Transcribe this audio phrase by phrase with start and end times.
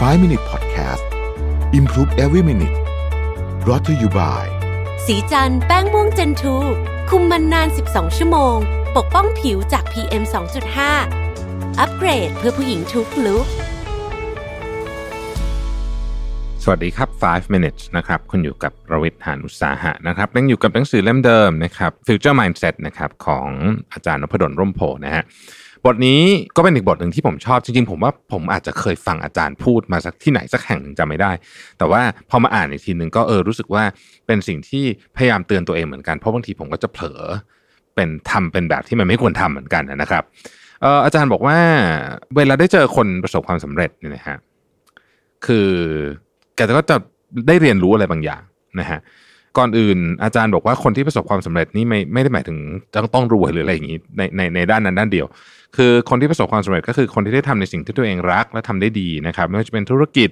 [0.00, 1.04] 5 Minute Podcast
[1.72, 2.76] Improve Every Minute
[3.64, 4.44] brought to you by
[5.06, 6.56] สีจันแป้งม่วงเจนทู
[7.10, 8.56] คุมมันนาน 12 ชั่วโมง
[8.96, 10.22] ปกป้องผิวจาก PM
[11.00, 13.46] 2.5 อัปเกรดเพื่อผู้หญิงทุกลุก
[16.62, 23.48] สวัสดีครับ 5 minutes นะครับ คุณอยู่กับประวิทย์หานุสาหะนะครับยังอยู่กับหนังสือเล่มเดิมนะครับ Future Mindset นะครับของ
[23.92, 25.24] อาจารย์นพดลร่มโพนะฮะ
[25.86, 26.20] บทนี้
[26.56, 31.32] ก็เป็นอีกบทหนึ่งที่ผมชอบจริงๆ ผมว่าผมอาจจะเคยฟังอาจารย์พูดมาสักที่ไหนสักแห่งหนึ่งจำไม่ได้
[31.78, 33.84] แต่ว่าพอมาอ่านอีกทีหนึ่งก็เออรู้สึกว่า
[34.26, 34.84] เป็นสิ่งที่
[35.16, 37.20] พยายามเตือนตัวเองเหมือนกันเพราะบางทีผมก็จะเผลอ
[37.94, 40.24] เป็นทำเป็นแบบที่มันไม่ควรทำเหมือนกันนะครับ
[40.84, 41.58] อออาจารย์บอกว่า
[42.36, 44.36] เวลาได้เจอคนประสบความสำเร็จเนี่ยนะฮะ
[45.46, 45.68] คือ
[46.56, 46.96] แกก็จะ
[47.48, 48.42] ได้เรียนรู้อะไรบางอย่าง
[48.80, 49.00] นะฮะ
[49.58, 52.58] ก่อนอื่นอาจารย์บอกว่าคนที่ประสบความสำเร็จนี่ไม่ไม่ได้หมายถึง
[52.94, 55.26] ต้องต้องรวยหรืออะไรอย่างนี้ในในในด้านนั้นด้านเดียว
[55.76, 60.30] คือคนที่ประสบความสำเร็จก็คือคนที่ได้ทำในสิ่งที่ตัวเองรักและทำได้ดีนะครับไม่ว่าจะเป็นธุรกิจ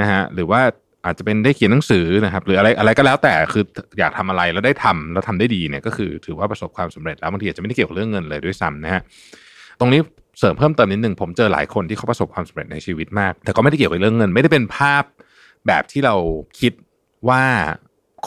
[0.00, 0.60] นะฮะหรือว่า
[1.04, 3.64] อาจจะเป็นได้เขียนหนังสือนะครับ หรืออะไรอะไรก็แล้วแต่คือ
[3.98, 9.02] อยากทำอะไรแล้วได้ทำแล้วทำได้ดีเนี่ยก็คือถือว่าประสบความสำเร็จแล้วบางทีอาจจะไม่ได้เกี่ยวกับเรื่องเงินเลยด้วยซ้ำนะฮะ
[9.80, 10.00] ตรงนี้
[10.38, 15.04] เสริมเพิ่มเติมนิดนึงผมเจอหลายคนที่เขาประสบความสำเร็จในชีวิตมาก แต่ก็ไม่ได้เกี่ยวกับเรื่องเงิน ไม่ได้เป็นภาพ
[15.66, 16.14] แบบที่เรา
[16.60, 16.72] คิด
[17.28, 17.44] ว่า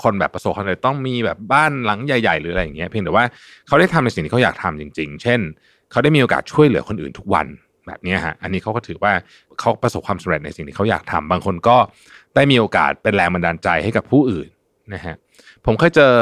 [0.04, 3.26] คนแบบประสบความสำเร็จต้องมีแบบบ้านหลังใหญ่ ๆ หรืออะไรอย่างเงี้ยเพียงแต่ว่า
[3.68, 5.40] เขาได้ทำในสิ่งที่เขาอยากทำจริง ๆ เช่น
[5.92, 7.48] เขาได้มีโอกาสช่วยเหลือคนอื่นทุกวัน
[7.88, 9.12] แบบเนี้ยฮะอันนี้เขาก็ถือว่า
[9.60, 11.78] เขาประสบความสำเร็จในสิ่งที่เขาอยากทำบางคนก็
[12.36, 14.48] ได้มีโอกาสเป็นแรงบันดาลใจให้กับผู้อื่น
[14.94, 15.16] นะฮะ
[15.66, 16.14] ผมเคยเจอ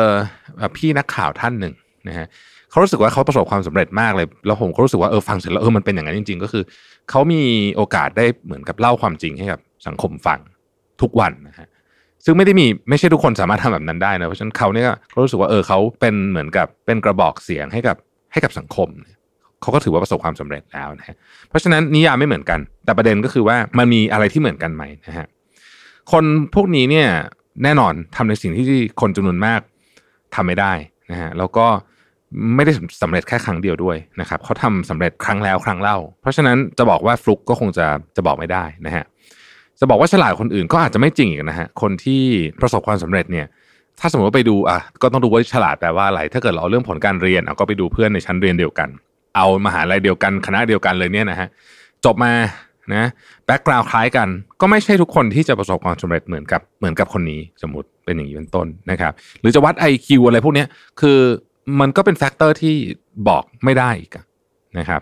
[0.77, 1.73] พี่นักข่าวท่านหนึ่ง
[2.07, 2.27] นะฮะ
[2.69, 6.63] เขารู้สึกว่าเขาประสบความสำเร็จมากเลย แล้วผมก็รู้สึกว่าเออฟังเสร็จแล้วเออมันเป็นอย่างนั้นจริง ๆ ก็คือ
[7.09, 7.43] เขามี
[7.75, 10.39] โอกาสได้เหมือนกับเล่าความจริงให้กับสังคมฟัง
[11.01, 11.67] ทุกวันนะฮะ
[12.25, 17.97] ซึ่งไม่ได้มีไม่ใช่ทุกคนสามารถทำแบบนั้นได้นะเพราะฉะนั้นเขาเนี่ยก็รู้สึกว่าเออเขาเป็นเหมือนกับเป็นกระบอกเสียงให้กับ
[18.31, 18.89] ให้กับสังคม
[19.61, 21.15] เขาก็ถือว่าประสบความสำเร็จแล้วนะฮะ
[21.49, 25.27] เพราะฉะนั้นนิยามไม่เหมือนกัน แต่ประเด็นก็คือว่ามันมีอะไรที่เหมือนกันไหมนะฮะ
[26.11, 26.23] คน
[26.55, 27.07] พวกนี้เนี่ย
[27.63, 28.65] แน่นอนทำในสิ่งที่
[29.01, 29.61] คนจำนวนมาก
[30.35, 30.73] ทำไม่ได้
[31.11, 31.65] นะฮะแล้วก็
[32.55, 37.85] ไม่ได้สำเร็จแค่ครั้งเดียวด้วยนะครับเขาทำสำเร็จครั้งแล้วครั้งเล่า เพราะฉะนั้นจะบอกว่าฟลุกก็คงจะ
[38.15, 39.05] จะบอกไม่ได้นะฮะ
[39.79, 42.21] จะบอกว่าฉลาดคนอื่นก็อาจจะไม่จริงอีกนะฮะคนที่
[42.61, 43.47] ประสบความสำเร็จเนี่ย
[43.99, 48.89] ถ้าสมมติว่าไปดูอะก็ต้องดูว่าฉลาดแปลว่าอะไร ถ้าเกิดเราเอาเรื่องผลการเรียนเอาก็ไปดูเพื่อนในชั้นเรียนเดียวกัน
[49.35, 51.47] เอามหาลัยเดียวกันคณะเดียวกันเลยเนี่ยนะฮะ
[52.05, 52.33] จบมา
[52.93, 53.05] นะ
[53.45, 54.27] แบ็กกราวด์คล้ายกัน
[54.61, 59.11] ก็ไม่ใช่ทุกคนที่จะประสบความสำเร็จเหมือนกับเหมือนกับคนนี้สมมติเป็นอย่างนี้เป็นต้นนะครับ
[59.41, 60.65] หรือจะวัด IQ อะไรพวกนี้
[61.01, 61.19] คือ
[61.79, 62.75] มันก็เป็น factor ที่
[63.27, 64.11] บอกไม่ได้อีก
[64.79, 65.01] นะครับ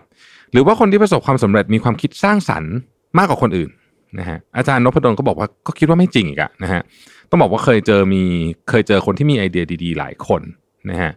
[0.52, 2.72] หรือว่าคนที่ประสบความสำเร็จมีความคิดสร้างสรรค์
[3.18, 3.70] มากกว่าคนอื่น
[4.18, 6.82] นะฮะอาจารย์นพดลก็บอกว่าก็คิดว่าไม่จริงอีกอะนะฮะ
[7.30, 8.22] ต้องบอกว่าเคยเจอมี
[8.70, 10.42] เคยเจอคนที่มีไอเดียดีๆ หลายคน
[10.90, 11.12] นะฮะ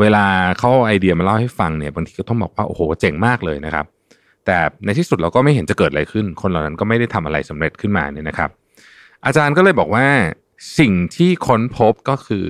[0.00, 0.24] เวลา
[0.58, 3.86] เขาไอเดียมาเล่าให้ฟังเนี่ยบางทีก็ต้องบอกว่าโอ้โหเจ๋งมากเลยนะครับ
[4.46, 8.50] แต่ในที่สุดเราก็ไม่เห็นจะเกิดอะไรขึ้น คนเหล่านั้นก็ไม่ได้ทำอะไรสำเร็จขึ้นมาเนี่ยนะครับ
[9.26, 10.06] อาจารย์ก็เลยบอกว่า
[10.78, 12.46] สิ่งที่ค้นพบก็คือ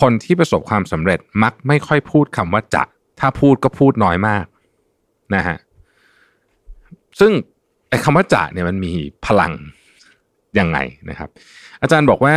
[0.00, 2.82] คนที่ประสบความสำเร็จมักไม่ค่อยพูดคำว่าจะ
[3.20, 4.44] ถ้าพูดก็พูดน้อยมาก
[5.34, 5.56] นะฮะ
[7.20, 7.32] ซึ่ง
[7.92, 8.92] ไอ้คำว่าจะเนี่ยมันมี
[9.26, 9.52] พลัง
[10.58, 10.78] ยังไง
[11.10, 11.28] นะครับ
[11.82, 12.34] อาจารย์บอกว่า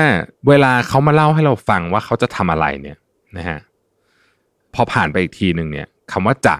[0.47, 2.97] เวลาเขามาเล่าให้เราฟังว่าเขาจะทำอะไรเนี่ย
[3.37, 3.59] นะฮะ
[4.73, 6.55] พอผ่านไปอีกทีหนึ่งเนี่ยคำว่าจะ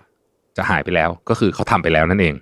[0.58, 2.36] จะหายไปแล้ว ก็คือเขาทำไปแล้วนั่นเอง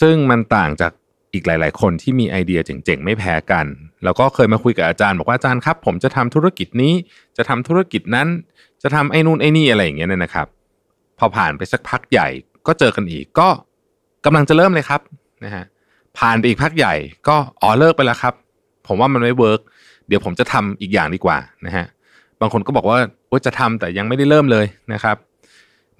[0.00, 0.92] ซึ่งมันต่างจาก
[1.32, 3.66] อีกหลาย ๆ คนที่มีไอเดียเจ๋งๆ ไม่แพ้กัน
[4.04, 6.92] แล้วก็เคยมาคุยกับอาจารย์ บอกว่าอาจารย์ครับ ผมจะทำธุรกิจนี้
[7.36, 8.28] จะทำธุรกิจนั้น
[8.82, 10.46] จะทำไอ้นู่นไอ้นี่อะไรอย่างเงี้ยนะครับ
[11.18, 12.28] พอผ่านไปสักพักใหญ่
[12.66, 13.48] ก็เจอกันอีกก็
[14.24, 15.00] กำลังจะเริ่มเลยครับ
[15.44, 15.64] นะฮะ
[16.18, 16.94] ผ่านไปอีกพักใหญ่
[17.28, 18.34] ก็อ๋อเลิกไปแล้วครับ
[18.86, 19.60] ผมว่ามันไม่ work
[20.08, 21.86] เดี๋ยวผมจะทำอีกอย่างดีกว่านะฮะ
[22.40, 22.98] บางคนก็บอกว่า
[23.30, 25.16] ว่าจะทำแต่ยังไม่ได้เริ่มเลยนะครับ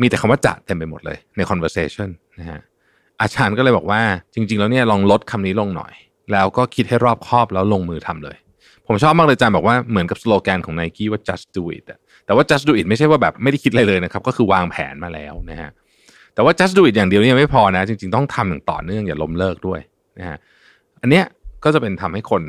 [0.01, 2.09] มีแต่คำว่าจะเต็มไปหมดเลยใน conversation
[2.39, 2.61] นะฮะ
[3.21, 4.01] อาจารย์ก็เลยบอกว่า
[4.35, 5.93] จริง ๆ แล้วเนี่ยลองลดคำนี้ลงหน่อย
[6.33, 8.37] แล้วก็คิดให้รอบคอบแล้วลงมือทำเลย
[8.87, 11.85] ผมชอบมากเลยอาจารย์บอกว่าเหมือนกับสโลแกนของ n i กี้ว่า just do it
[12.27, 15.71] แต่ว่า just do it ไม่ใช่ว่าแบบไม่ได้คิดอะไรเลยนะครับ ก็คือวางแผนมาแล้วนะฮะ
[16.35, 19.81] แต่ว่า just do it อย่างเดียวนี่ไม่พอนะ จริง ๆ ต้องทำอย่างต่อเนื่องอย่าล้มเลิกด้วย
[20.19, 20.39] นะฮะ
[21.01, 21.25] อันเนี้ย
[21.65, 22.43] ก็จะเป็นทำให้คน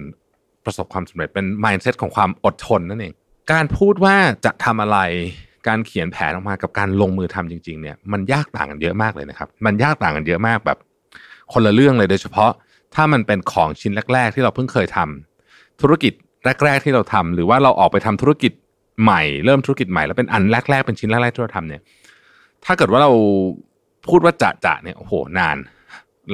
[0.66, 3.14] ประสบความสำเร็จเป็น mindset ของความอดทนนั่นเอง
[3.52, 4.16] การพูดว่า
[4.46, 4.98] จะทำอะไร
[5.68, 10.78] การเขียนแผนออกมากับการลงมือทำจริง ๆ เนี่ยมันยากต่างกันเยอะมากเลยนะครับ มันยากต่างกันเยอะมากแบบ
[11.54, 12.52] คนละเรื่องเลยโดยเฉพาะ
[12.96, 16.14] ถ้ามันเป็นของชิ้นแรก ๆ ที่เราเพิ่งเคยทำธุรกิจ
[16.64, 18.52] แรก ๆ ที่เราทำหรือว่าเราออกไปทำธุรกิจ
[19.04, 21.82] ใหม่เริ่มธุรกิจใหม่แล้วเป็นอันแรก ๆ เป็นชิ้นแรกๆที่เราทำเนี่ย
[22.66, 23.12] ถ้าเกิดว่าเรา
[24.08, 25.58] พูดว่าจะจะเนี่ยโอ้โหนาน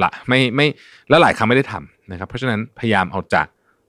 [0.02, 0.66] ละไม่ไม่
[1.08, 3.42] แล้วหลายครั้งไม่ได้ทำนะครับ เพราะฉะนั้นพยายามเอาจะ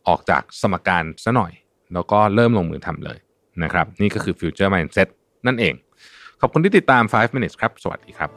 [0.07, 1.51] ออกจากสมการซะหน่อย
[1.93, 3.17] แล้วก็เริ่มลงมือทำเลย
[3.63, 5.07] นะครับ นี่ก็คือ Future Mindset
[5.47, 5.73] นั่นเอง
[6.41, 8.29] ขอบคุณที่ติดตาม 5 minutes ครับ สวัสดีครับ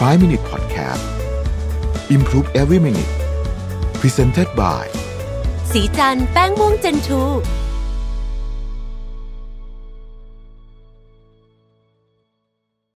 [0.00, 1.02] 5 Minute Podcast
[2.16, 3.12] Improve Every Minute
[4.00, 4.84] Presented by
[5.72, 7.22] สีจันแป้งม่วงเจนทู